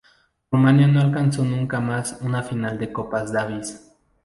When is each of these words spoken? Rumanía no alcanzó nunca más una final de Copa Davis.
Rumanía 0.49 0.87
no 0.87 0.99
alcanzó 0.99 1.45
nunca 1.45 1.79
más 1.79 2.17
una 2.21 2.41
final 2.41 2.79
de 2.79 2.91
Copa 2.91 3.23
Davis. 3.23 3.87